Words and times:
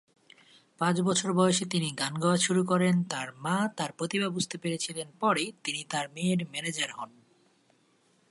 পাঁচ 0.81 0.95
বছর 1.01 1.29
বয়সে 1.33 1.65
তিনি 1.65 1.89
গান 1.91 2.13
গাওয়া 2.19 2.37
শুরু 2.37 2.61
করেন, 2.65 2.95
তার 3.03 3.27
মা 3.35 3.57
তার 3.77 3.91
প্রতিভা 3.91 4.29
বুঝতে 4.29 4.55
পেরেছিলেন 4.57 5.07
পরে 5.19 5.51
তিনি 5.63 5.81
তার 5.89 6.05
মেয়ের 6.09 6.39
ম্যানেজার 6.51 6.91
হন। 6.91 7.11